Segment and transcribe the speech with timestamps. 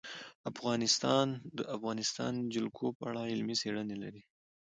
[0.51, 4.21] افغانستان د د افغانستان جلکو په اړه علمي څېړنې لري.